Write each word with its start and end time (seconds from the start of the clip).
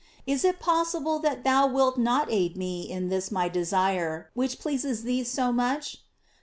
Is 0.25 0.43
it 0.43 0.59
possible 0.59 1.19
that 1.19 1.43
thou 1.43 1.67
wilt 1.67 1.95
not 1.95 2.25
aid 2.31 2.57
me 2.57 2.89
in 2.89 3.09
this 3.09 3.29
my 3.29 3.47
desire, 3.47 4.31
which 4.33 4.57
pleases 4.57 5.03
thee 5.03 5.23
so 5.23 5.51
much 5.51 5.99